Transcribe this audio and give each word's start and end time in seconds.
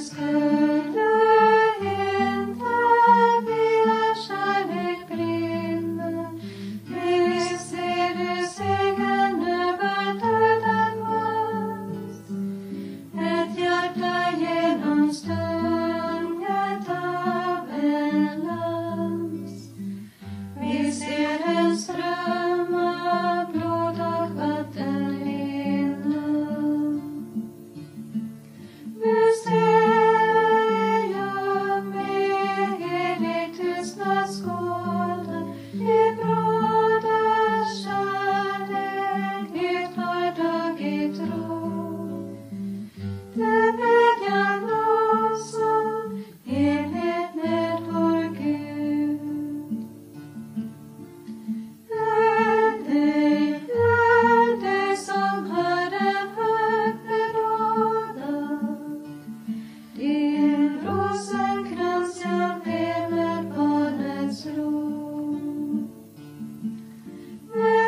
is 0.00 0.08
good. 0.08 0.49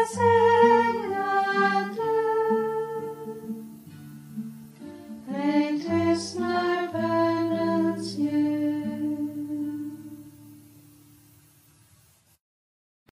Blessed 0.02 0.31